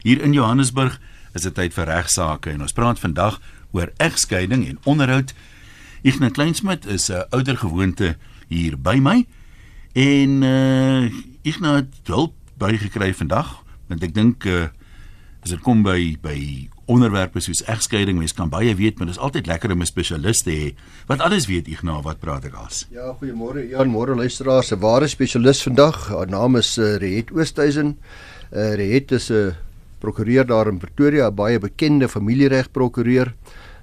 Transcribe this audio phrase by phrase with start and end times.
[0.00, 0.96] Hier in Johannesburg
[1.36, 3.36] is dit tyd vir regsaake en ons praat vandag
[3.76, 5.34] oor egskeiding en onderhoud.
[6.00, 8.16] Ignas Kleinsmid is 'n ouer gewoonte
[8.48, 9.26] hier by my
[9.92, 14.68] en uh Ignas het hulp bygekry vandag want ek dink uh
[15.44, 19.22] as dit kom by by onderwerpe soos egskeiding, mens kan baie weet, maar dit is
[19.22, 20.74] altyd lekker om 'n spesialis te hê
[21.06, 22.86] wat alles weet Ignas, wat praat ek as?
[22.90, 23.68] Ja, goeiemôre.
[23.68, 26.08] Ja, môre luisteraars, 'n ware spesialis vandag.
[26.08, 27.98] Haar naam is uh, Reet Oosthuizen.
[28.50, 29.52] Uh Reet is 'n uh,
[30.00, 33.34] prokureur daar in Pretoria, 'n baie bekende familieregprokureur.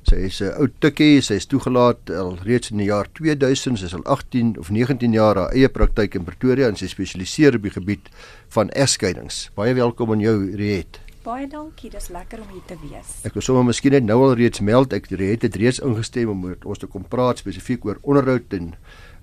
[0.04, 3.86] Sy is 'n oud tikkie, sy is toegelaat al reeds in die jaar 2000, sy
[3.86, 7.64] is al 18 of 19 jaar haar eie praktyk in Pretoria en sy spesialiseer op
[7.64, 8.10] die gebied
[8.50, 9.50] van egskeidings.
[9.56, 11.00] Baie welkom aan jou, Riet.
[11.28, 13.18] Baie dankie, dis lekker om hier te wees.
[13.28, 16.40] Ek wil sommer miskien net nou al reeds meld ek Riet het reeds ingestem om
[16.40, 18.76] met ons te kom praat spesifiek oor onderhoud en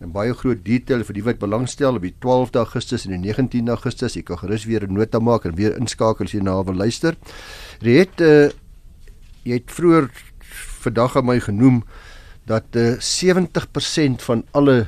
[0.05, 3.73] in baie groot detail vir die wat belangstel op die 12de Augustus en die 19de
[3.75, 4.15] Augustus.
[4.15, 7.17] Jy kan gerus weer 'n nota maak en weer inskakel as jy na wil luister.
[7.81, 8.51] Riet, uh,
[9.45, 10.11] jy het vroeër
[10.85, 11.85] vandag aan my genoem
[12.47, 14.87] dat uh, eh, 70% van alle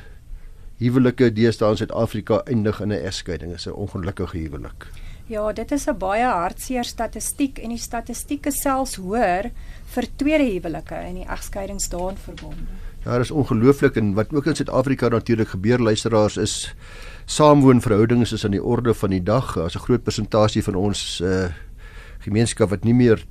[0.77, 3.51] huwelike deesdae in Suid-Afrika eindig in 'n egskeiding.
[3.51, 4.87] Dit is 'n ongelukkige huwelik.
[5.27, 9.51] Ja, dit is 'n baie hartseer statistiek en die statistiek is selfs hoër
[9.85, 12.86] vir tweede huwelike en die egskeidings daarin verbonde.
[13.07, 16.75] Ja, dit is ongelooflik en wat ook in Suid-Afrika natuurlik gebeur luisteraars is
[17.25, 19.57] saamwoonverhoudings is aan die orde van die dag.
[19.57, 21.47] As 'n groot persentasie van ons uh
[22.19, 23.23] gemeenskap wat nie meer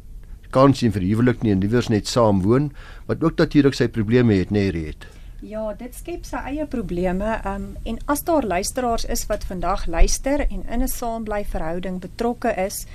[0.50, 2.72] kans sien vir huwelik nie en liewers net saam woon,
[3.06, 5.06] wat ook natuurlik sy probleme het, nê, nee, het.
[5.45, 7.37] Ja, dit skep sy eie probleme.
[7.45, 12.55] Um en as daar luisteraars is wat vandag luister en in 'n saambly verhouding betrokke
[12.56, 12.87] is,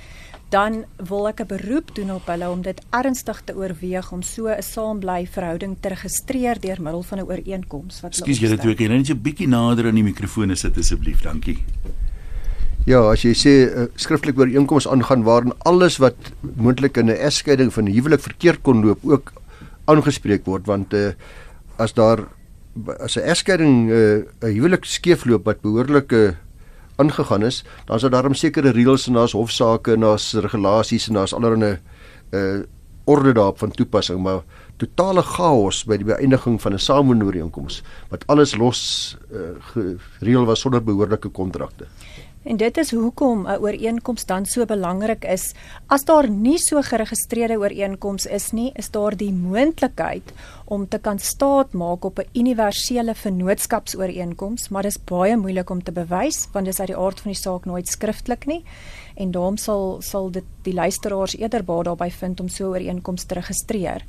[0.50, 4.48] dan wil ek 'n beroep doen op hulle om dit ernstig te oorweeg om so
[4.48, 8.90] 'n saambly verhouding te registreer deur middel van 'n ooreenkoms wat Ekskuus julle twee, kan
[8.90, 11.22] jy net 'n bietjie nader aan die mikrofoon sit asseblief?
[11.22, 11.58] Dankie.
[12.84, 17.16] Ja, as jy sê 'n uh, skriftelike ooreenkoms aangaan waarin alles wat moontlik in 'n
[17.16, 19.32] egskeiding van 'n huwelik verkeerd kon loop ook
[19.84, 21.12] aangespreek word want uh,
[21.76, 22.28] as daar
[22.98, 26.32] as 'n egskeiding eh, 'n uh, huwelik skeefloop wat behoorlike uh,
[26.96, 31.14] aangegaan is, dan is daar darem sekere reëls en daar's hofsaake en daar's regulasies en
[31.14, 31.78] daar's allerlei
[32.30, 32.62] uh
[33.04, 34.42] orde daarop van toepassing, maar
[34.82, 39.54] totale chaos by die beëindiging van 'n samewoonooreenkoms wat alles los uh,
[40.18, 41.86] gereël was sonder behoorlike kontrakte.
[42.42, 45.54] En dit is hoekom 'n ooreenkoms dan so belangrik is.
[45.86, 50.32] As daar nie so geregistreerde ooreenkoms is nie, is daar die moontlikheid
[50.64, 55.92] om te kan staatmaak op 'n universele vennootskapsooreenkoms, maar dit is baie moeilik om te
[55.92, 58.64] bewys want dit is uit die aard van die saak nooit skriftelik nie
[59.22, 63.24] en daarom sal sal dit die luisteraars eerder baat daarbey vind om so 'n ooreenkoms
[63.24, 64.02] te registreer.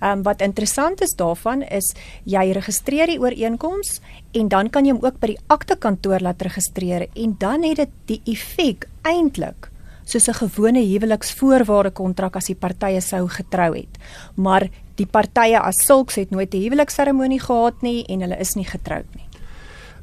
[0.00, 1.94] Ehm um, wat interessant is daarvan is
[2.24, 4.00] jy registreer die ooreenkoms
[4.32, 7.76] en dan kan jy hom ook by die akte kantoor laat registreer en dan het
[7.76, 9.70] dit die effek eintlik
[10.04, 13.98] soos 'n gewone huweliksvoorwaarde kontrak as die partye sou getrou het.
[14.34, 18.64] Maar die partye as sulks het nooit 'n huwelikseremonie gehad nie en hulle is nie
[18.66, 19.29] getroud nie.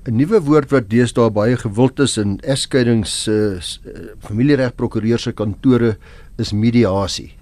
[0.08, 3.60] 'n Nuwe woord wat deesdae baie gewild is in egskeidings uh,
[4.24, 5.98] familieregprokureurs se kantore
[6.40, 7.34] is mediasie.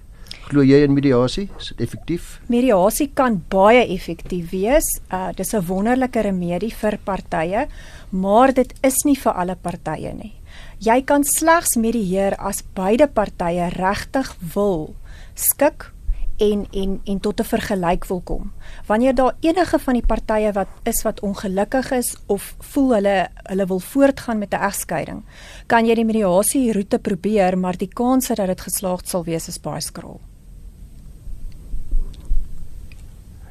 [0.48, 1.46] Glo jy in mediasie?
[1.60, 2.40] Is dit effektief?
[2.50, 4.88] Mediasie kan baie effektief wees.
[5.14, 7.68] Uh dis 'n wonderlike remedie vir partye,
[8.10, 10.34] maar dit is nie vir alle partye nie.
[10.80, 14.96] Jy kan slegs medieer as beide partye regtig wil
[15.34, 15.92] skik
[16.36, 18.52] en en en tot 'n vergelyk wil kom.
[18.86, 23.66] Wanneer daar enige van die partye wat is wat ongelukkig is of voel hulle hulle
[23.66, 25.22] wil voortgaan met 'n egskeiding,
[25.66, 29.60] kan jy die mediasie roete probeer, maar die kans dat dit geslaagd sal wees is
[29.60, 30.20] baie skraal.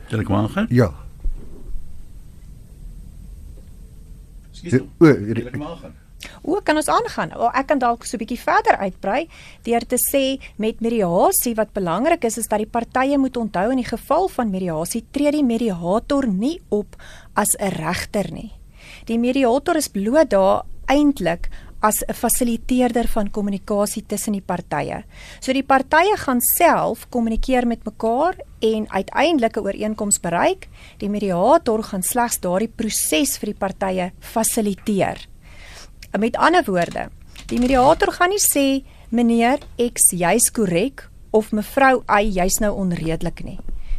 [0.10, 0.66] Kan ek maar gaan?
[0.70, 0.94] Ja.
[4.52, 4.84] Skielik.
[5.00, 6.05] O, ek maar gaan.
[6.44, 7.34] O, kan ons aangaan?
[7.38, 9.28] O, ek kan dalk so 'n bietjie verder uitbrei
[9.64, 13.78] deur te sê met mediasie wat belangrik is is dat die partye moet onthou in
[13.78, 16.96] die geval van mediasie tree die mediator nie op
[17.36, 18.52] as 'n regter nie.
[19.06, 21.50] Die mediator is bloot daar eintlik
[21.86, 25.04] as 'n fasiliteerder van kommunikasie tussen die partye.
[25.40, 30.68] So die partye gaan self kommunikeer met mekaar en uiteindelik 'n ooreenkoms bereik.
[30.98, 35.35] Die mediator gaan slegs daardie proses vir die partye fasiliteer.
[36.20, 37.10] Met ander woorde,
[37.50, 43.42] die mediator gaan nie sê meneer X jy's korrek of mevrou Y jy's nou onredelik
[43.44, 43.58] nie.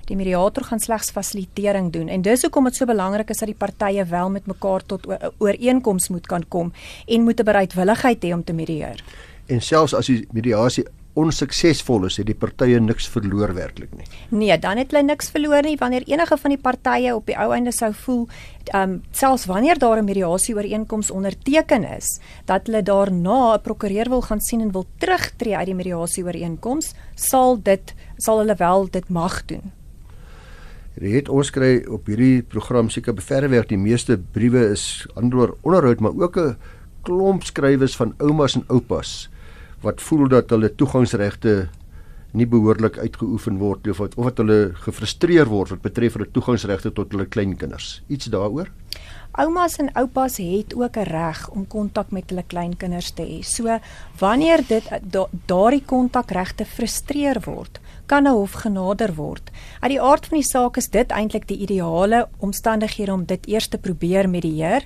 [0.09, 3.59] Die mediator gaan slegs fasilitering doen en dis hoekom dit so belangrik is dat die
[3.59, 5.05] partye wel met mekaar tot
[5.37, 6.73] ooreenkoms moet kan kom
[7.07, 9.05] en moet 'n bereidwilligheid hê om te medieer.
[9.47, 10.85] En selfs as die mediasie
[11.17, 14.07] onsuksesvol is, het die partye niks verloor werklik nie.
[14.29, 17.49] Nee, dan het hulle niks verloor nie wanneer enige van die partye op die ou
[17.57, 18.27] einde sou voel,
[18.67, 24.09] ehm um, selfs wanneer daar 'n mediasie ooreenkoms onderteken is, dat hulle daarna 'n prokureur
[24.09, 28.89] wil gaan sien en wil terugtreë uit die mediasie ooreenkoms, sal dit sal hulle wel
[28.91, 29.73] dit mag doen.
[30.97, 36.17] Het ons kry op hierdie program seker beverwerk die meeste briewe is anderoor onderhoud maar
[36.17, 36.57] ook 'n
[37.03, 39.29] klomp skrywes van oumas en oupas
[39.83, 41.69] wat voel dat hulle toegangsregte
[42.37, 46.93] nie behoorlik uitgeoefen word of wat of wat hulle gefrustreer word wat betref hulle toegangsregte
[46.93, 48.03] tot hulle kleinkinders.
[48.13, 48.71] Iets daaroor?
[49.37, 53.43] Oumas en oupas het ook 'n reg om kontak met hulle kleinkinders te hê.
[53.43, 53.79] So
[54.19, 59.51] wanneer dit da, daardie kontakregte frustreer word, kan 'n hof genader word.
[59.81, 63.69] Uit die aard van die saak is dit eintlik die ideale omstandighede om dit eers
[63.69, 64.83] te probeer medieer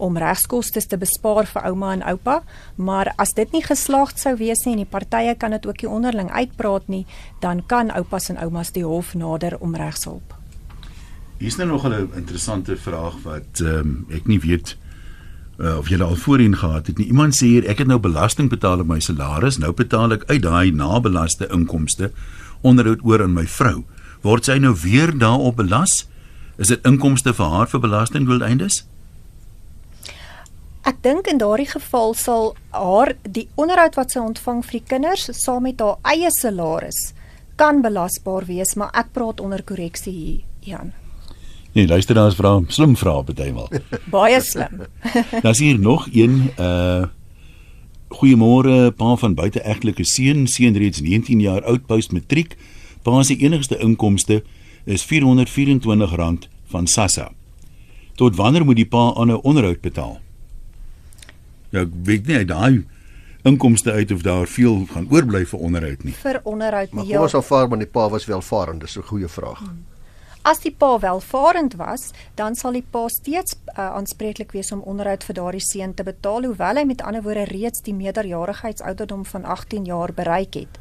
[0.00, 2.40] om regskoste te bespaar vir ouma en oupa,
[2.76, 5.90] maar as dit nie geslaagd sou wees nie en die partye kan dit ook nie
[5.90, 7.06] onderling uitpraat nie,
[7.40, 10.34] dan kan oupas en oumas die hof nader om regshulp.
[11.38, 14.76] Hier is nou nog 'n interessante vraag wat ehm um, ek nie weet
[15.58, 17.06] uh, of jy al voorheen gehad het nie.
[17.06, 20.42] Iemand sê hier ek het nou belasting betaal op my salaris, nou betaal ek uit
[20.42, 22.10] daai nabelaste inkomste
[22.60, 23.84] onderhoud oor aan my vrou.
[24.22, 26.06] Word sy nou weer daarop belas?
[26.60, 28.84] Is dit inkomste vir haar vir belastingdoeleindes?
[30.88, 35.28] Ek dink in daardie geval sal haar die onderhoud wat sy ontvang vir die kinders
[35.36, 37.12] saam met haar eie salaris
[37.60, 40.94] kan belasbaar wees, maar ek praat onder korreksie hier, Jan.
[41.74, 43.68] Nee, luister daar is vra, slim vra bytelmal.
[44.14, 44.86] Baie slim.
[45.44, 47.06] Daar's hier nog een uh
[48.10, 52.56] Goeiemôre, pa van buiteegtelike seun, seun reeds 19 jaar oud, post matriek.
[53.06, 54.40] Pa se enigste inkomste
[54.84, 57.30] is R424 van SASSA.
[58.18, 60.18] Tot wanneer moet die pa aan 'n onderhoud betaal?
[61.70, 62.84] Ja, ek weet nie daai
[63.42, 66.12] inkomste uit of daar veel gaan oorbly vir onderhoud nie.
[66.12, 66.96] Vir onderhoud nie.
[67.02, 69.58] Maar kom ons aanvaar maar die pa was welvarend, dis 'n goeie vraag.
[69.58, 69.86] Hmm.
[70.40, 75.24] As die pa welvarend was, dan sal die pa steeds uh, aanspreeklik wees om onderhoud
[75.28, 79.84] vir daardie seun te betaal, hoewel hy met ander woorde reeds die meerderjarigheidsouderdom van 18
[79.84, 80.78] jaar bereik het.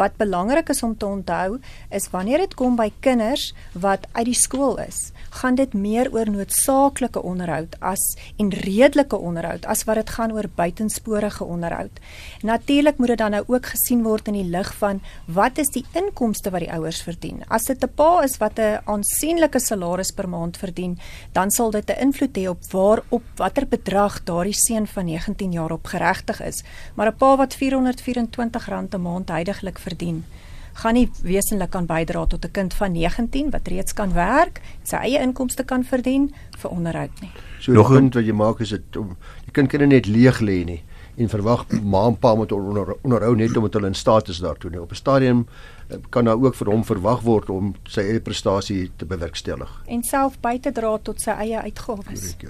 [0.00, 1.60] Wat belangrik is om te onthou,
[1.90, 6.28] is wanneer dit kom by kinders wat uit die skool is, gaan dit meer oor
[6.30, 8.02] noodsaaklike onderhoud as
[8.36, 12.00] en redelike onderhoud as wat dit gaan oor buitensporige onderhoud.
[12.42, 15.84] Natuurlik moet dit dan nou ook gesien word in die lig van wat is die
[15.98, 17.42] inkomste wat die ouers verdien.
[17.48, 20.98] As dit 'n pa is wat 'n aansienlike salaris per maand verdien,
[21.32, 25.72] dan sal dit 'n invloed hê op waarop watter bedrag daardie seun van 19 jaar
[25.72, 26.62] op geregtig is.
[26.94, 30.24] Maar 'n pa wat R424 'n maand heidaglik verdien,
[30.72, 34.96] gaan nie wesenlik kan bydra tot 'n kind van 19 wat reeds kan werk, sy
[34.96, 37.30] eie inkomste kan verdien vir onderhoud nie.
[37.60, 40.40] So nog 'n punt wat jy maak is dit om die kind kan net leeg
[40.40, 40.82] lê nie
[41.16, 44.70] en verwag ma en pa moet onder, onderhou net omdat hulle in staat is daartoe
[44.70, 44.80] nie.
[44.80, 45.46] Op 'n stadium
[45.88, 50.02] eh, kan daar ook vir hom verwag word om sy eie prestasie te bewerkstellig en
[50.02, 52.36] self by te dra tot sy eie uitgawes.
[52.38, 52.48] Ja.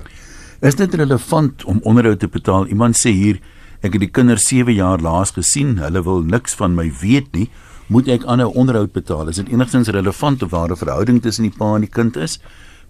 [0.61, 2.67] Is dit relevant om onderhoud te betaal?
[2.67, 3.41] Iemand sê hier
[3.81, 7.51] ek het die kinders 7 jaar laas gesien, hulle wil niks van my weet nie
[7.93, 9.29] moet ek aan 'n onderhoud betaal?
[9.29, 12.41] Is dit enigstens relevant of waar 'n verhouding tussen die pa en die kind is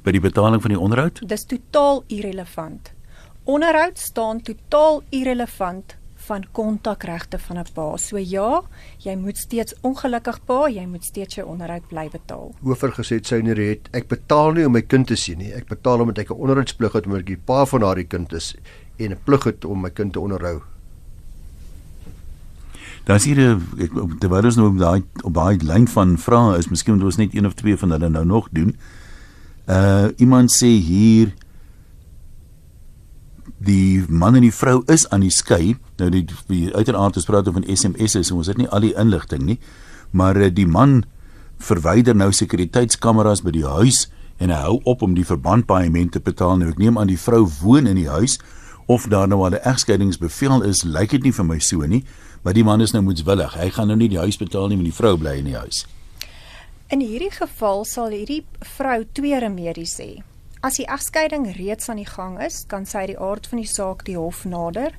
[0.03, 1.29] by die betaling van die onderhoud?
[1.29, 2.93] Dis totaal irrelevant.
[3.45, 7.97] Onderhoud staan totaal irrelevant van kontakregte van 'n pa.
[7.97, 8.63] So ja,
[8.99, 12.55] jy moet steeds ongelukkig pa, jy moet steeds jou onderhoud bly betaal.
[12.63, 15.53] Hoofer gesê sy nie het ek betaal nie om my kind te sien nie.
[15.53, 18.55] Ek betaal omdat ek 'n onderhoudsplig het omdat ek die pa van haar kind is
[18.99, 20.63] en 'n plig het om my kind te onderhou.
[23.09, 23.89] Dan sien jy
[24.23, 27.35] terwyl ons nou op daai op daai lyn van vrae is, miskien moet ons net
[27.35, 28.77] een of twee van hulle nou nog doen.
[29.67, 31.33] Uh iemand sê hier
[33.63, 35.77] die man en die vrou is aan die skei.
[35.99, 39.45] Nou die, die uiteraard ons praat van SMS'e, so ons het nie al die inligting
[39.47, 39.59] nie.
[40.11, 41.03] Maar uh, die man
[41.63, 44.09] verwyder nou sekuriteitskameras by die huis
[44.43, 46.59] en hy hou op om die verbandpaaiement te betaal.
[46.59, 48.39] Nou ek neem aan die vrou woon in die huis
[48.93, 52.05] of daar nou al 'n egskeidingsbevel is, lyk dit nie vir my so nie
[52.43, 53.55] maar die man is nou moetswillig.
[53.55, 55.85] Hy gaan nou nie die huis betaal nie, maar die vrou bly in die huis.
[56.93, 58.43] In hierdie geval sal hierdie
[58.77, 60.11] vrou twee remedies hê.
[60.63, 64.05] As die egskeiding reeds aan die gang is, kan sy die aard van die saak
[64.07, 64.95] die hof nader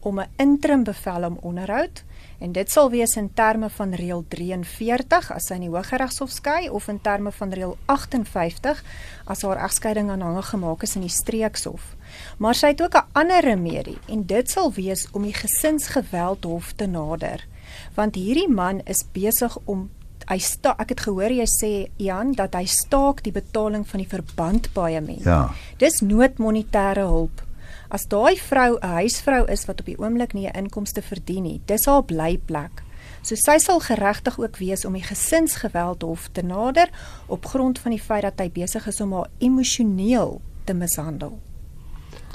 [0.00, 2.04] om 'n interim bevel om onderhoud
[2.40, 6.70] en dit sal wees in terme van reël 43 as sy in die Hooggeregshof skei
[6.70, 8.82] of in terme van reël 58
[9.26, 11.96] as haar egskeiding aanhangig gemaak is in die streekshof.
[12.38, 16.86] Maar sy het ook 'n ander remedie en dit sal wees om die gesinsgeweldhof te
[16.86, 17.46] nader.
[17.94, 19.90] Want hierdie man is besig om
[20.30, 24.08] hy sta ek het gehoor jy sê Jan dat hy staak die betaling van die
[24.08, 25.24] verbandpaaiement.
[25.24, 25.50] Ja.
[25.78, 27.42] Dis noodmonetêre hulp.
[27.90, 31.60] As daai vrou 'n huisvrou is wat op die oomblik nie 'n inkomste verdien nie,
[31.66, 32.82] dis haar blyplek.
[33.22, 36.88] So sy sal geregtig ook wees om die gesinsgeweld hof te nader
[37.26, 41.38] op grond van die feit dat hy besig is om haar emosioneel te mishandel.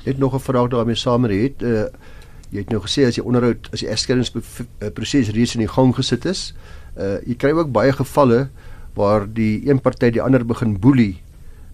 [0.06, 1.62] Net nog 'n vraag daarmee saam het.
[1.62, 1.86] Uh,
[2.50, 6.26] jy het nou gesê as jy onderhoud as die egskeidingsproses reeds in die gang gesit
[6.26, 6.54] is,
[6.98, 8.50] uh, jy kry ook baie gevalle
[8.96, 11.22] waar die een party die ander begin boelie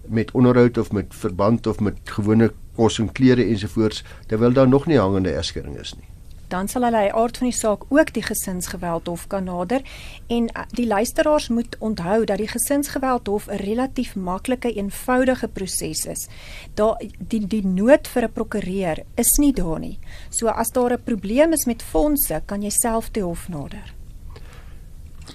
[0.08, 4.86] met onderhoud of met verband of met gewone kos en klere ensovoorts terwyl daar nog
[4.86, 6.11] nie hangende egskeiding is nie.
[6.52, 9.80] Dan sal hulle die aard van die saak ook die gesinsgeweld hof kan nader
[10.28, 16.04] en uh, die luisteraars moet onthou dat die gesinsgeweld hof 'n relatief maklike eenvoudige proses
[16.06, 16.28] is.
[16.74, 19.98] Daar die die nood vir 'n prokureur is nie daar nie.
[20.30, 23.94] So as daar 'n probleem is met fondse, kan jy self die hof nader.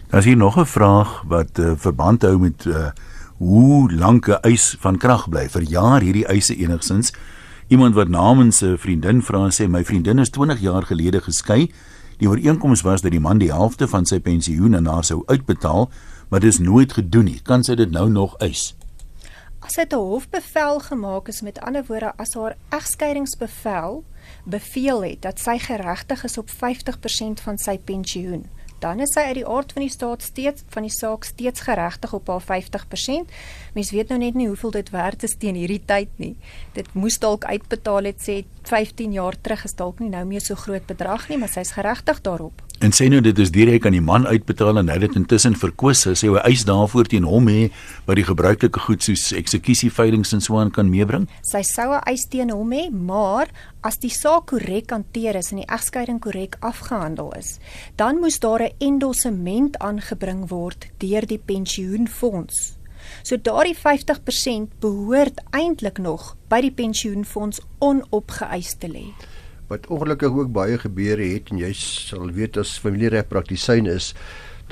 [0.10, 2.92] Daar is hier nog 'n vraag wat uh, verband hou met uh,
[3.38, 5.50] hoe lank 'n eis van krag bly.
[5.50, 7.12] Vir jaar hierdie eise enigsins.
[7.68, 11.72] Iemand wat namens 'n vriendin vra sê my vriendin is 20 jaar gelede geskei.
[12.18, 15.90] Die ooreenkoms was dat die man die helfte van sy pensioen aan haar sou uitbetaal,
[16.30, 17.40] maar dit is nooit gedoen nie.
[17.44, 18.76] Kan sy dit nou nog eis?
[19.60, 24.04] As dit 'n hofbevel gemaak is met ander woorde as haar egskeidingsbevel
[24.44, 28.46] beveel het dat sy geregtig is op 50% van sy pensioen
[28.80, 32.14] dan is sy uit die aard van die staat steeds van die saak steeds geregtig
[32.14, 33.32] op haar 50%.
[33.74, 36.36] Mens weet nou net nie hoeveel dit werd is teen hierdie tyd nie.
[36.78, 40.56] Dit moes dalk uitbetaal het sê 15 jaar terug is dalk nie nou meer so
[40.56, 42.64] groot bedrag nie, maar sy's geregtig daarop.
[42.78, 46.04] En sê nou dit is direk aan die man uitbetaal en hy het intussen verkoos.
[46.20, 47.72] Sy wou eis daarvoor teen hom hê
[48.06, 51.26] wat die gebruikelike goed soos eksekusie veilings en so aan kan meebring.
[51.42, 53.48] Sy sou 'n eis teen hom hê, maar
[53.82, 57.60] as die saak korrek hanteer is en die egskeiding korrek afgehandel is,
[57.96, 62.77] dan moes daar 'n endossement aangebring word deur die pensioenfonds.
[63.28, 69.02] So daardie 50% behoort eintlik nog by die pensioenfonds onopgeëis te lê.
[69.68, 74.14] Wat ongelukkig ook baie gebeur het en jy sal weet as familiereg praktisyn is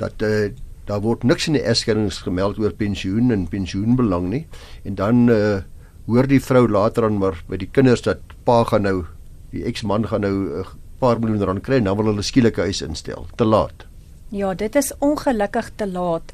[0.00, 0.48] dat uh,
[0.88, 4.42] daar word niks in die egskeidings gemeld oor pensioen en pensioenbelang nie.
[4.88, 5.60] En dan uh,
[6.08, 9.02] hoor die vrou later aan maar by die kinders dat pa gaan nou
[9.52, 12.56] die eksman gaan nou 'n uh, paar miljoen rand kry en dan wil hulle skielik
[12.56, 13.28] 'n huis instel.
[13.36, 13.84] Te laat.
[14.32, 16.32] Ja dit is ongelukkig te laat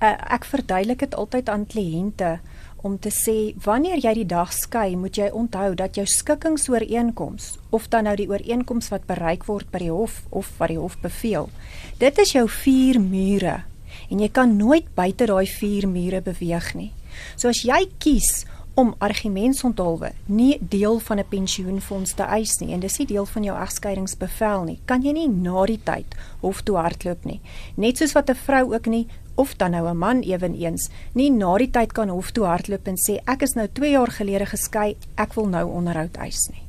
[0.00, 2.38] ek verduidelik dit altyd aan kliënte
[2.86, 7.88] om te sê wanneer jy die dag skei, moet jy onthou dat jou skikkingsooreenkoms of
[7.90, 11.50] dan nou die ooreenkoms wat bereik word by die hof of wat die hof beveel,
[11.98, 13.62] dit is jou vier mure
[14.10, 16.92] en jy kan nooit buite daai vier mure beweeg nie.
[17.34, 18.44] So as jy kies
[18.76, 23.44] om argumentsonthulwe nie deel van 'n pensioenfonds te eis nie en dis nie deel van
[23.44, 27.40] jou egskeidingsbevel nie, kan jy nie na die tyd hof toe hardloop nie.
[27.76, 31.56] Net soos wat 'n vrou ook nie of dan nou 'n man eweneens nie na
[31.58, 34.96] die tyd kan hof toe hardloop en sê ek is nou 2 jaar gelede geskei,
[35.14, 36.62] ek wil nou onderhoud eis nie.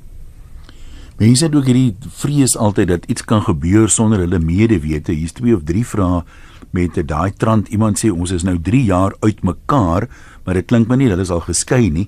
[1.18, 5.12] Mense het ook hierdie vrees altyd dat iets kan gebeur sonder hulle medewete.
[5.12, 6.24] Hier's twee of drie vrae
[6.70, 7.68] met daai trant.
[7.68, 10.08] Iemand sê ons is nou 3 jaar uitmekaar,
[10.48, 12.08] maar dit klink my nie hulle is al geskei nie.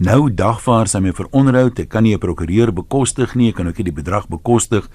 [0.00, 1.78] Nou dagvaar sy my vir onderhoud.
[1.84, 3.50] Ek kan nie 'n prokureur bekostig nie.
[3.50, 4.88] Ek kan ook nie die bedrag bekostig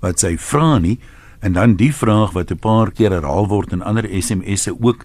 [0.00, 0.98] wat sy vra nie.
[1.42, 5.04] En dan die vraag wat 'n paar keer herhaal word in ander SMS'e ook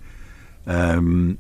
[0.68, 1.38] ehm um,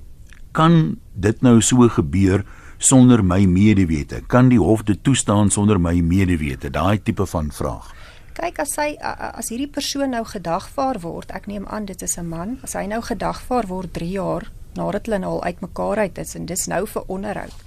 [0.51, 2.43] kan dit nou so gebeur
[2.77, 4.21] sonder my medewete?
[4.27, 6.69] Kan die hof dit toestaan sonder my medewete?
[6.69, 7.93] Daai tipe van vraag.
[8.33, 12.27] Kyk as hy as hierdie persoon nou gedagvaar word, ek neem aan dit is 'n
[12.27, 16.35] man, as hy nou gedagvaar word 3 jaar nadat hulle nou al uitmekaar uit is
[16.35, 17.57] en dis nou vir onderhoud.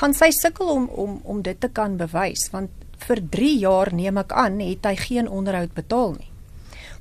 [0.00, 2.70] Gaan sy sukkel om om om dit te kan bewys want
[3.06, 6.30] vir 3 jaar neem ek aan het hy geen onderhoud betaal nie.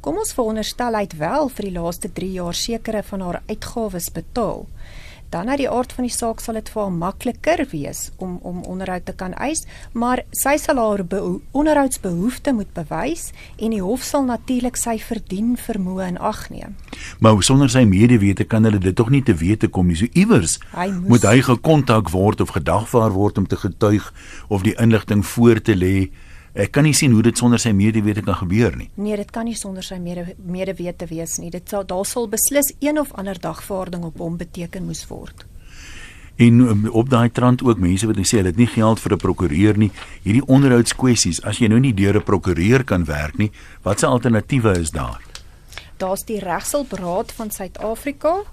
[0.03, 4.09] Kom ons veronderstel hy het wel vir die laaste 3 jaar sekere van haar uitgawes
[4.11, 4.65] betaal
[5.33, 8.61] dan uit die aard van die saak sal dit vir haar makliker wees om om
[8.69, 9.63] onderhoud te kan eis,
[9.93, 11.03] maar sy sal haar
[11.51, 16.75] onderhoudsbehoefte moet bewys en die hof sal natuurlik sy verdien vermoë in ag neem.
[17.19, 19.97] Maar sonder sy medewete kan hulle dit tog nie te wete kom nie.
[19.97, 20.59] So iewers
[21.07, 24.11] moet hy gekontak word of gedagvaar word om te getuig
[24.49, 25.97] of die inligting voor te lê.
[26.53, 28.91] Ek kan nie sien hoe dit sonder sy medewete kan gebeur nie.
[29.01, 31.49] Nee, dit kan nie sonder sy mede medewete wees nie.
[31.49, 35.47] Dit sal daar sal beslis een of ander dagvaarding op hom beteken moes word.
[36.37, 39.17] En um, op daai trant ook mense wat sê hulle het nie geld vir 'n
[39.17, 39.91] prokureur nie.
[40.23, 44.91] Hierdie onderhoudskwessies, as jy nou nie deur 'n prokureur kan werk nie, watse alternatiewe is
[44.91, 45.21] daar?
[45.97, 48.43] Daar's die Regshulpraad van Suid-Afrika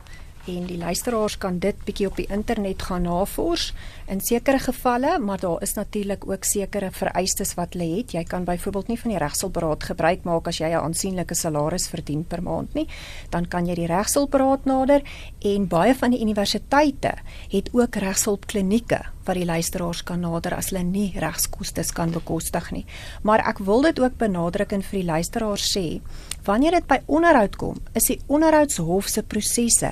[0.48, 3.70] en die luisteraars kan dit bietjie op die internet gaan navors
[4.10, 8.14] in sekere gevalle, maar daar is natuurlik ook sekere vereistes wat lê het.
[8.16, 12.24] Jy kan byvoorbeeld nie van die regshulpberaad gebruik maak as jy 'n aansienlike salaris verdien
[12.24, 12.88] per maand nie.
[13.30, 15.02] Dan kan jy die regshulpberaad nader
[15.38, 17.14] en baie van die universiteite
[17.50, 22.84] het ook regshulpklinieke wat die luisteraars kan nader as hulle nie regskoste kan bekostig nie.
[23.22, 26.00] Maar ek wil dit ook benadruk en vir die luisteraars sê
[26.44, 29.90] Wanneer dit by onderhoud kom, is die onderhoudshof se prosesse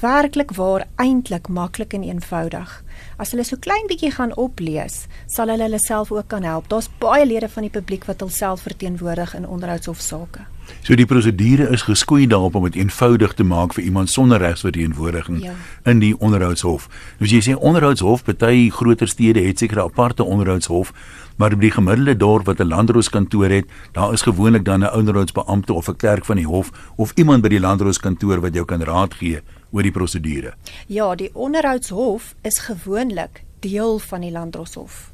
[0.00, 2.72] werklik waar eintlik maklik en eenvoudig.
[3.20, 6.70] As hulle so klein bietjie gaan oplees, sal hulle hulle self ook kan help.
[6.72, 10.46] Daar's baie lede van die publiek wat hulself verteenwoordig in onderhoudshofsaake.
[10.82, 15.42] So die prosedure is geskoei daarop om dit eenvoudig te maak vir iemand sonder regsverteenwoordiging
[15.42, 15.52] Ja.
[15.84, 16.88] in die onderhoudshof.
[17.18, 20.92] Nou as jy sê onderhoudshof, party groter stede het seker 'n aparte onderhoudshof,
[21.36, 25.72] maar by die gemiddelde dorp wat 'n landrooskantoor het, daar is gewoonlik dan 'n onderhoudsbeampte
[25.72, 29.14] of 'n klerk van die hof of iemand by die landrooskantoor wat jou kan raad
[29.14, 29.40] gee
[29.72, 30.54] oor die prosedure.
[30.86, 35.10] Ja, die onderhoudshof is gewoonlik deel van die landdroshof.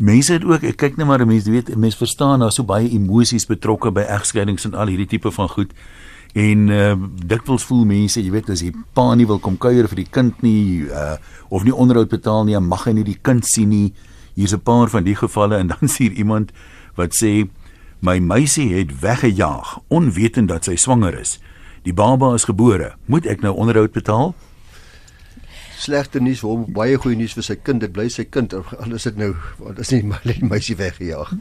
[0.00, 3.44] Mense het ook ek kyk net maar mense weet mense verstaan daar's so baie emosies
[3.46, 5.74] betrokke by egskeidings en al hierdie tipe van goed.
[6.32, 6.94] En uh,
[7.28, 10.40] dikwels voel mense, jy weet, as die pa nie wil kom kuier vir die kind
[10.40, 11.18] nie uh,
[11.52, 13.92] of nie onderhoud betaal nie, mag hy nie die kind sien nie.
[14.32, 16.52] Hier's 'n paar van die gevalle en dan sien iemand
[16.96, 17.48] wat sê
[18.00, 21.38] my meisie het weggejaag onwetend dat sy swanger is.
[21.84, 22.96] Die baba is gebore.
[23.06, 24.34] Moet ek nou onderhoud betaal?
[25.82, 27.82] Slegte nuus vir hom, baie goeie nuus vir sy kind.
[27.82, 31.32] Dit bly sy kind al is dit nou want is nie my meisie weggejaag.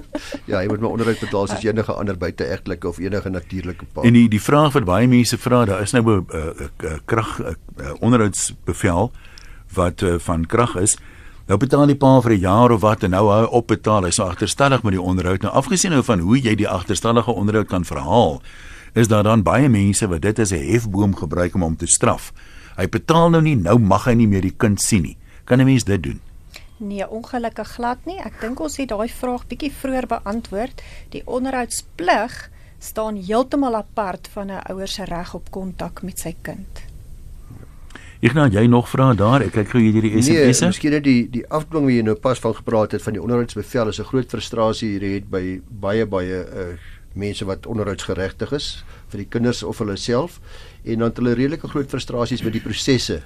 [0.50, 4.02] ja, hy moet maar onderhoud betaal soos enige ander buiteegtelike of enige natuurlike pa.
[4.02, 7.38] En die die vraag wat baie mense vra, daar is nou 'n uh, uh, krag
[7.40, 9.12] uh, uh, onderhoudsbevel
[9.74, 10.96] wat uh, van krag is.
[11.46, 14.04] Nou betaal die pa vir 'n jaar of wat en nou hou hy opbetaal.
[14.04, 15.42] Hy's so agterstallig met die onderhoud.
[15.42, 18.42] Nou afgesien nou van hoe jy die agterstallige onderhoud kan verhaal,
[18.94, 22.32] is daar dan baie mense wat dit as 'n hefboom gebruik om hom te straf.
[22.76, 25.16] Hy betaal nou nie, nou mag hy nie meer die kind sien nie.
[25.44, 26.20] Kan 'n mens dit doen?
[26.78, 28.18] Nee, ongelukkig glad nie.
[28.18, 30.82] Ek dink ons het daai vraag bietjie vroeër beantwoord.
[31.10, 36.82] Die onderhoudsplig staan heeltemal apart van 'n ouer se reg op kontak met sy kind.
[38.20, 39.42] Ignas, jy nog vra daar?
[39.42, 40.66] Ek kyk gou hier hierdie Nee, SMS'e.
[40.66, 43.88] miskien net die die afdwing wat jy nou pas van gepraat het van die onderhoudsbevel
[43.88, 46.76] is 'n groot frustrasie hier het by baie baie uh,
[47.14, 50.40] mense wat onderhoudsgeregtig is vir die kinders of hulle self
[50.84, 53.22] en dan het hulle redelike groot frustrasies met die prosesse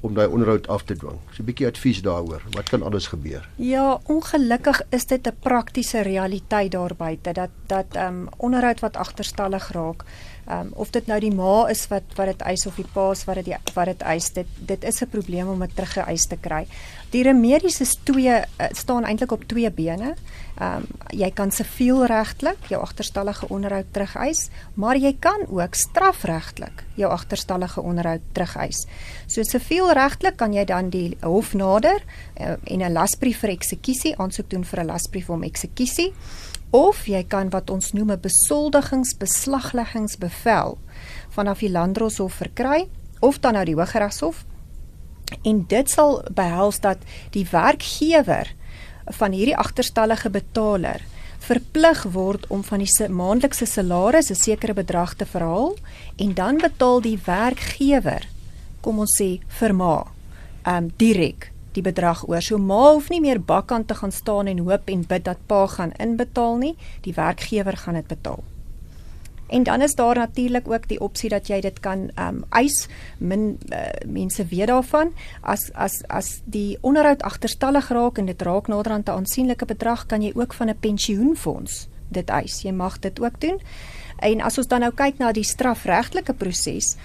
[0.00, 1.18] om daai onderhoud af te dwing.
[1.32, 2.42] So 'n bietjie advies daaroor.
[2.50, 3.48] Wat kan alles gebeur?
[3.56, 8.96] Ja, ongelukkig is dit 'n praktiese realiteit daar buite dat dat ehm um, onderhoud wat
[8.96, 10.04] agterstallig raak.
[10.46, 13.08] Ehm um, of dit nou die ma is wat wat dit eis of die pa
[13.10, 16.36] is wat dit wat dit eis, dit dit is 'n probleem om dit teruggeëis te
[16.36, 16.66] kry.
[17.10, 20.14] Die remedies is twee uh, staan eintlik op twee bene.
[20.58, 27.10] Ehm um, jy kan sivielregtelik jou agterstallige onderhoud terugeis, maar jy kan ook strafregtelik jou
[27.10, 28.86] agterstallige onderhoud terugeis.
[29.26, 32.02] So sivielregtelik kan jy dan die hof nader
[32.40, 36.12] uh, en 'n lasbrief vir eksekusie aansoek doen vir 'n lasbrief om eksekusie
[36.70, 40.78] of jy kan wat ons noem 'n besoldigingsbeslagleggingsbevel
[41.30, 42.88] vanaf die landdroshof verkry
[43.20, 44.44] of dan nou die Hooggeregshof
[45.42, 47.02] En dit sal behels dat
[47.34, 48.52] die werkgewer
[49.18, 51.02] van hierdie agterstallige betaler
[51.46, 55.76] verplig word om van die se- maandelikse salaris 'n sekere bedrag te verhaal
[56.16, 58.26] en dan betaal die werkgewer
[58.80, 60.06] kom ons sê vir ma
[60.66, 62.42] um direk die bedrag oor.
[62.42, 65.66] So ma hoef nie meer bakkant te gaan staan en hoop en bid dat pa
[65.76, 68.44] gaan inbetaal nie, die werkgewer gaan dit betaal.
[69.46, 72.88] En dan is daar natuurlik ook die opsie dat jy dit kan ehm um, eis.
[73.18, 78.66] Min uh, mense weet daarvan as as as die onderhoud agterstallig raak en dit raak
[78.66, 82.62] naderhand 'n aansienlike bedrag, kan jy ook van 'n pensioenfonds dit eis.
[82.62, 83.60] Jy mag dit ook doen.
[84.18, 86.96] En as ons dan nou kyk na die strafregtelike proses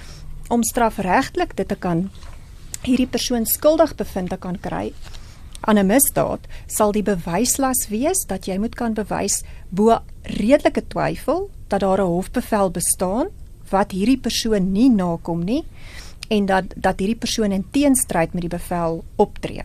[0.48, 2.10] om strafregtelik dit te kan
[2.84, 4.94] hierdie persoon skuldig bevind kan kry
[5.62, 11.50] aan 'n misdaad, sal die bewyslas wees dat jy moet kan bewys bo redelike twyfel
[11.68, 13.28] dat daar 'n hofbevel bestaan
[13.70, 15.66] wat hierdie persoon nie nakom nie
[16.30, 19.64] en dat dat hierdie persoon in teenstryd met die bevel optree.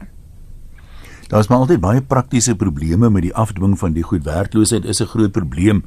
[1.29, 4.24] Daar's maar altyd baie praktiese probleme met die afdwing van die goed.
[4.24, 5.85] Werkloosheid is 'n groot probleem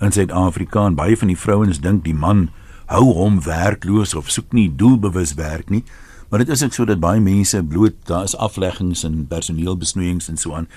[0.00, 2.50] in Suid-Afrika en baie van die vrouens dink die man
[2.86, 5.84] hou hom werkloos of soek nie doelbewus werk nie.
[6.30, 10.36] Maar dit is ook so dat baie mense bloot daar is afleggings en personeelbesnoeiings en
[10.36, 10.68] so aan.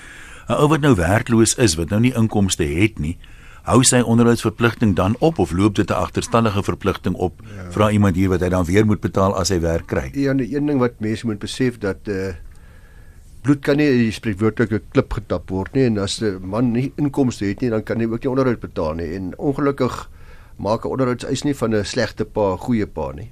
[0.48, 3.16] 'n Ou wat nou werkloos is, wat nou nie inkomste het nie,
[3.62, 7.40] hou sy onderhoudsverpligting dan op of loop dit 'n agterstallige verpligting op?
[7.42, 7.70] Ja.
[7.70, 10.10] Vra iemand hier wat hy dan weer moet betaal as hy werk kry.
[10.14, 12.34] Ja, en een ding wat mense moet besef dat uh
[13.44, 17.44] bloed kan nie die spreekwoordelike klip getap word nie en as 'n man nie inkomste
[17.44, 19.14] het nie, dan kan hy ook nie onderhoud betaal nie.
[19.14, 20.10] En ongelukkig
[20.56, 23.30] maak 'n onderhoudseis nie van 'n slegte pa 'n goeie pa nie.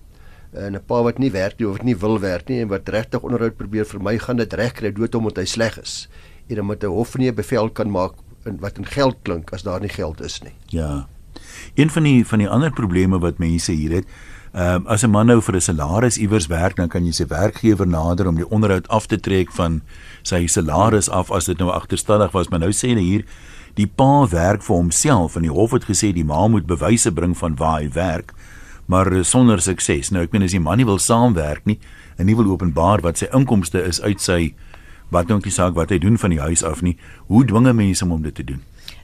[0.53, 2.89] En 'n pa wat nie werk nie of wat nie wil werk nie en wat
[2.89, 6.09] regtig onderhoud probeer vermy, gaan dit regkry dood omdat hy sleg is.
[6.49, 8.13] En dan moet 'n hof nie 'n bevel kan maak
[8.45, 10.55] in wat in geld klink as daar nie geld is nie.
[10.67, 11.07] Ja.
[11.75, 14.05] Een van die van die ander probleme wat mense hier het,
[14.53, 17.27] ehm um, as 'n man nou vir 'n salaris iewers werk, dan kan jy sy
[17.27, 19.83] werkgewer nader om die onderhoud af te trek van
[20.23, 23.25] sy salaris af as dit nou agterstallig was, maar nou sê hulle hier
[23.75, 27.33] Die pa werk vir homself en die hof het gesê die ma moet bewyse bring
[27.39, 28.35] van waar hy werk,
[28.87, 30.11] maar eh, sonder sukses.
[30.11, 31.79] Nou ek meen as die man nie wil saamwerk nie
[32.17, 34.55] en nie wil openbaar wat sy inkomste is uit sy
[35.13, 36.97] wat dink jy saak wat hy doen van die huis af nie,
[37.29, 38.63] hoe dwinge mense hom om dit te doen?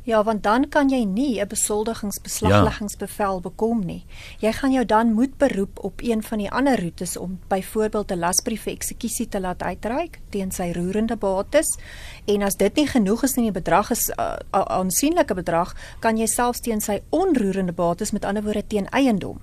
[0.08, 3.40] Ja, want dan kan jy nie 'n besoldigingsbeslagleggingsbevel ja.
[3.40, 4.06] bekom nie.
[4.40, 8.18] Jy gaan jou dan moet beroep op een van die ander roetes om byvoorbeeld 'n
[8.18, 11.78] lasbrief vir eksekusie te laat uitreik teen sy roerende bates.
[12.24, 16.16] En as dit nie genoeg is nie, die bedrag is 'n uh, aansienlike bedrag, kan
[16.16, 19.40] jy selfs teen sy onroerende bates, met ander woorde teen eiendom,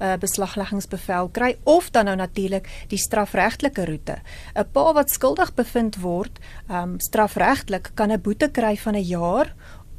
[0.00, 4.16] 'n uh, beslagleggingsbevel kry of dan nou natuurlik die strafregtelike roete.
[4.54, 6.38] 'n Pa wat skuldig bevind word,
[6.70, 9.54] um, strafregtelik kan 'n boete kry van 'n jaar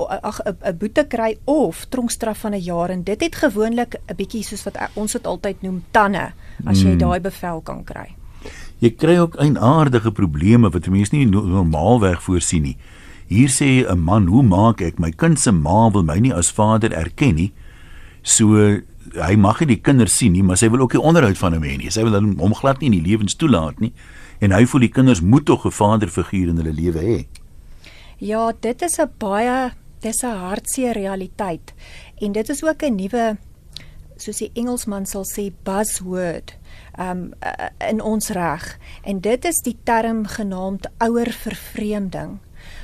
[0.08, 4.44] ag 'n boete kry of tronkstraf van 'n jaar en dit het gewoonlik 'n bietjie
[4.44, 6.32] soos wat ons dit altyd noem tanne
[6.66, 6.98] as jy hmm.
[6.98, 8.16] daai bevel kan kry.
[8.80, 12.78] Jy kry ook eienaardige probleme wat mense nie normaalweg voorsien nie.
[13.28, 16.52] Hier sê 'n man, "Hoe maak ek my kind se ma wil my nie as
[16.52, 17.54] vader erken nie?"
[18.22, 18.56] So
[19.16, 21.64] hy mag nie die kinders sien nie, maar sy wil ook die onderhoud van hom
[21.64, 21.90] hê nie.
[21.90, 23.94] Sy wil hom glad nie in die lewens toelaat nie
[24.40, 27.26] en hy voel die kinders moet tog 'n vaderfiguur in hulle lewe hê.
[28.18, 31.74] Ja, dit is 'n baie dis 'n hartseer realiteit.
[32.18, 33.38] En dit is ook 'n nuwe
[34.18, 36.58] soos die Engelsman sal sê buzzword
[37.00, 37.34] um
[37.90, 38.78] in ons reg.
[39.04, 42.40] En dit is die term genaamd ouer vervreemding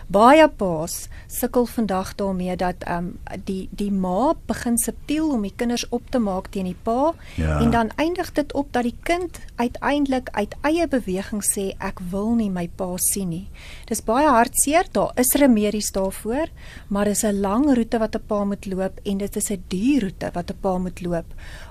[0.08, 5.54] baie paas sukkel vandag daarmee dat ehm um, die die ma begin subtiel om die
[5.56, 7.60] kinders op te maak teen die pa ja.
[7.60, 12.36] en dan eindig dit op dat die kind uiteindelik uit eie beweging sê ek wil
[12.36, 13.48] nie my pa sien nie.
[13.86, 16.50] Dis baie hartseer, daar is remedies daarvoor,
[16.88, 20.02] maar dis 'n lang roete wat 'n pa moet loop en dit is 'n duur
[20.02, 21.26] roete wat 'n pa moet loop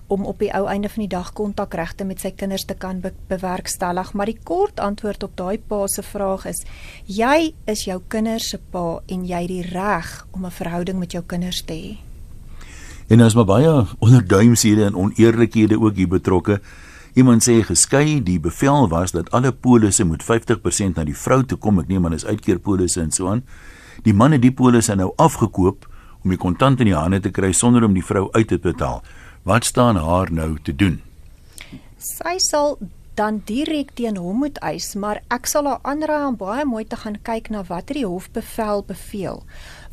[0.06, 3.12] om op die ou einde van die dag kontakregte met sy kinders te kan be
[3.28, 4.12] bewerkstellig.
[4.12, 6.64] Maar die kort antwoord op daai pa se vraag is:
[7.06, 11.12] jy is jou kinders se pa en jy het die reg om 'n verhouding met
[11.12, 11.96] jou kinders te hê.
[13.08, 16.60] En as maar baie onderduimshede en oneerlikhede ook hier betrokke.
[17.14, 21.58] Iemand sê geskei die bevel was dat alle polisse moet 50% na die vrou toe
[21.58, 21.78] kom.
[21.78, 23.44] Ek neem aan is uitkeerpolisse en so aan.
[24.02, 25.86] Die manne die polisse nou afgekoop
[26.24, 29.02] om die kontant in die hande te kry sonder om die vrou uit te betaal.
[29.44, 31.02] Wat staan haar nou te doen?
[32.00, 32.78] Sy sal
[33.14, 36.96] dan direk teen hom moet eis, maar ek sal haar aanraai om baie mooi te
[37.02, 39.42] gaan kyk na wat die hof bevel beveel.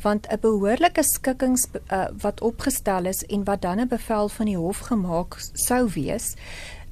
[0.00, 4.56] Want 'n behoorlike skikkings uh, wat opgestel is en wat dan 'n bevel van die
[4.56, 6.34] hof gemaak sou wees,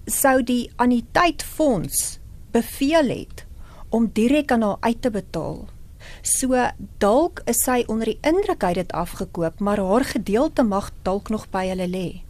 [0.05, 2.19] sou die anniteitfonds
[2.53, 3.45] beveel het
[3.89, 5.69] om direk aan haar uit te betaal.
[6.23, 6.69] So
[6.99, 11.49] dalk is sy onder die indruk hy dit afgekoop, maar haar gedeelte mag dalk nog
[11.51, 12.21] by hulle lê.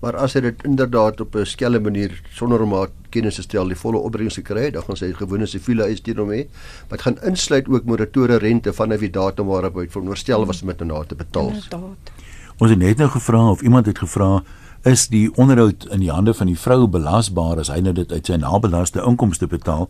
[0.00, 3.68] Maar as hy dit inderdaad op 'n skelle manier sonder om haar kennis te stel
[3.68, 6.46] die volle opbrengs te kry, dan gaan sy gewone siviele eis teen hom hê.
[6.88, 10.84] Wat gaan insluit ook moratoriese rente vanaf die datum waarop hy veronderstel was om dit
[10.84, 11.48] na te betaal.
[11.48, 12.12] Inderdaad.
[12.58, 14.42] Ons het net nou gevra of iemand het gevra
[14.84, 18.26] is die onderhoud in die hande van die vrou belasbaar as hy nou dit uit
[18.26, 19.88] sy nabelaste inkomste betaal.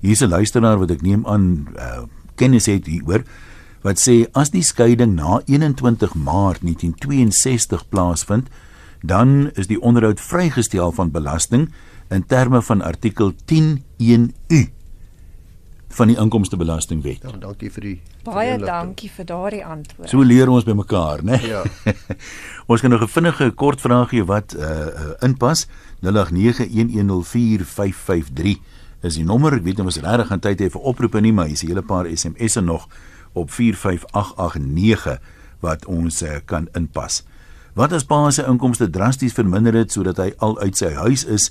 [0.00, 2.02] Hier's 'n luisteraar wat ek neem aan uh,
[2.34, 3.24] kennis het hieroor
[3.82, 8.48] wat sê as die skeiding na 21 Maart 1962 plaasvind
[9.02, 11.68] dan is die onderhoud vrygestel van belasting
[12.08, 14.68] in terme van artikel 10.1u
[15.88, 17.22] van die inkomstebelastingwet.
[17.24, 20.10] Ja, dankie vir die baie dankie vir daardie antwoord.
[20.10, 21.38] So leer ons by mekaar, né?
[21.46, 21.62] Ja.
[22.70, 25.66] ons kan nog 'n vinnige kort vraagie wat uh, uh inpas
[26.04, 26.10] 0891104553
[29.02, 29.54] is die nommer.
[29.54, 31.62] Ek weet nie of ons regtig gaan tyd hê vir oproepe nie, maar hier is
[31.62, 32.88] 'n hele paar SMS'e nog
[33.32, 35.18] op 45889
[35.60, 37.24] wat ons uh, kan inpas.
[37.78, 41.44] Wat as pa se inkomste drasties verminder het sodat hy al uit sy huis is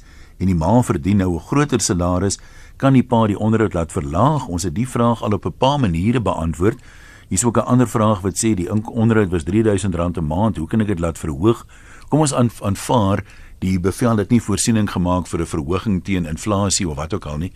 [0.43, 2.37] en die ma verdien nou 'n groter salaris,
[2.75, 4.47] kan die pa die onderhoud laat verlaag?
[4.47, 6.79] Ons het die vraag al op 'n paar maniere beantwoord.
[7.29, 10.67] Hier is ook 'n ander vraag wat sê die onderhoud was R3000 'n maand, hoe
[10.67, 11.65] kan ek dit laat verhoog?
[12.09, 13.23] Kom ons aan, aanvaar
[13.59, 17.37] die bevel het nie voorsiening gemaak vir 'n verhoging teen inflasie of wat ook al
[17.37, 17.53] nie.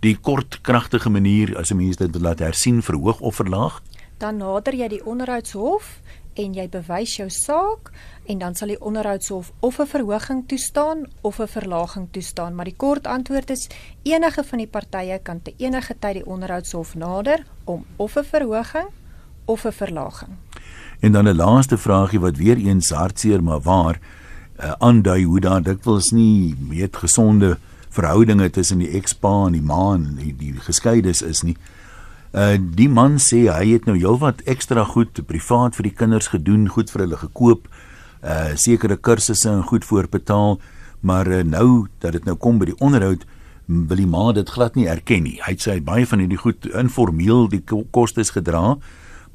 [0.00, 3.80] Die kort kragtige manier as 'n mens dit laat hersien, verhoog of verlaag?
[4.18, 6.00] Dan nader jy die onderhoudshof
[6.38, 7.90] en jy bewys jou saak
[8.30, 12.54] en dan sal die onderhoudshof of 'n verhoging toestaan of 'n verlaging toestaan.
[12.54, 13.68] Maar die kort antwoord is
[14.02, 18.88] enige van die partye kan te enige tyd die onderhoudshof nader om of 'n verhoging
[19.44, 20.30] of 'n verlaging.
[21.00, 23.98] En dan 'n laaste vraagie wat weer eens hartseer maar waar
[24.60, 29.94] uh, aandui hoe daar dikwels nie weet gesonde verhoudinge tussen die ekspa en die ma
[29.94, 31.56] en die, die geskeides is nie.
[31.56, 31.77] Uh
[32.58, 36.90] die man sê hy het nou heelwat ekstra goed privaat vir die kinders gedoen, goed
[36.92, 37.68] vir hulle gekoop,
[38.22, 40.58] uh sekere kursusse en goed voorbetaal,
[41.00, 43.24] maar uh, nou dat dit nou kom by die onderhoud
[43.68, 45.36] wil die ma dit glad nie erken nie.
[45.44, 47.62] Hy sê baie van hierdie goed informeel die
[47.92, 48.78] kostes gedra,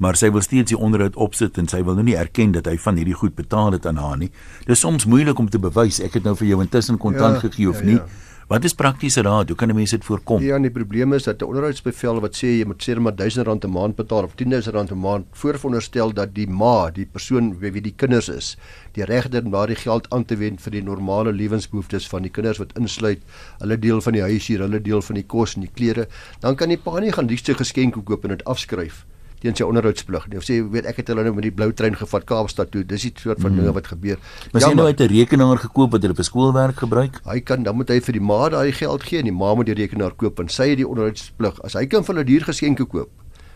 [0.02, 2.76] maar sy wil steeds die onderhoud opsit en sy wil nou nie erken dat hy
[2.82, 4.32] van hierdie goed betaal het aan haar nie.
[4.66, 7.70] Dis soms moeilik om te bewys ek het nou vir jou intussen kontant ja, gegee
[7.70, 8.00] of ja, nie.
[8.02, 8.33] Ja.
[8.54, 9.48] Wat is praktiese raad?
[9.50, 10.42] Hoe kan 'n mens dit voorkom?
[10.42, 13.72] Ja, die probleem is dat 'n onderhoudsbevel wat sê jy moet sê maar R1000 'n
[13.72, 17.96] maand betaal of R10000 'n maand voorveronderstel dat die ma, die persoon wie wie die
[17.96, 18.58] kinders is,
[18.92, 22.32] die reg het om daardie geld aan te wend vir die normale lewensbehoeftes van die
[22.32, 23.22] kinders wat insluit
[23.58, 26.08] hulle deel van die huishuur, hulle deel van die kos en die klere,
[26.40, 29.06] dan kan die pa nie gaan dieste geskenke koop en dit afskryf
[29.44, 30.28] teen sy onderhoudsplig.
[30.40, 32.84] Of sê weet ek het hulle nou met die blou trein gevat Kaapstad toe.
[32.88, 33.64] Dis die soort van hmm.
[33.64, 34.22] dinge wat gebeur.
[34.54, 37.20] Maar sien nou uit 'n rekenaar gekoop wat hulle vir skoolwerk gebruik.
[37.28, 39.68] Hy kan dan moet hy vir die ma daai geld gee en die ma moet
[39.68, 41.60] die rekenaar koop en sy het die onderhoudsplig.
[41.64, 43.10] As hy kan vir hulle duur geskenke koop,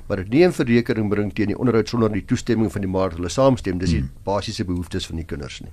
[0.08, 3.10] maar dit nie 'n verrekening bring teen die onderhoud sonder die toestemming van die ma
[3.10, 3.78] hulle saamstem.
[3.78, 4.12] Dis die hmm.
[4.24, 5.72] basiese behoeftes van die kinders nie.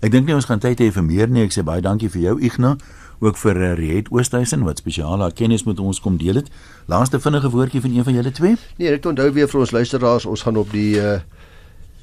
[0.00, 1.44] Ek dink nie ons gaan tyd hê vir meer nie.
[1.44, 2.78] Ek sê baie dankie vir jou Ignas
[3.20, 6.48] ook vir uh, Riet Oosthuizen wat spesiale kennis met ons kom deel het.
[6.88, 8.56] Laaste vinnige woordjie van een van julle twee?
[8.80, 11.20] Nee, ek onthou weer vir ons luisteraars, ons gaan op die uh,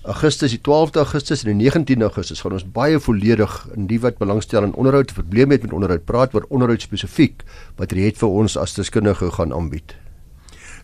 [0.08, 4.22] Augustus, die 12de Augustus en die 19de Augustus gaan ons baie volledig in die wat
[4.22, 7.44] belangstel in onderhoud, probleme het met onderhoud praat oor onderhoud spesifiek
[7.76, 9.98] wat Riet vir ons as deskundige gaan aanbied.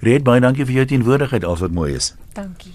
[0.04, 2.16] Riet, baie dankie vir jou teenwoordigheid, alsoos wat mooi is.
[2.36, 2.74] Dankie.